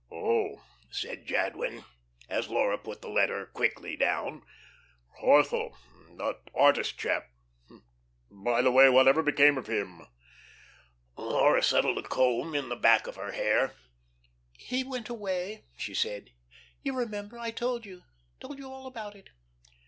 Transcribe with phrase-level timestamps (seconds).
[0.11, 1.83] '""Oh," said Jadwin,
[2.27, 4.41] as Laura put the letter quickly down,
[5.19, 5.75] "Corthell
[6.17, 7.27] that artist chap.
[8.31, 10.01] By the way, whatever became of him?"
[11.17, 13.75] Laura settled a comb in the back of her hair.
[14.57, 16.31] "He went away," she said.
[16.81, 18.01] "You remember I told you
[18.39, 19.29] told you all about it."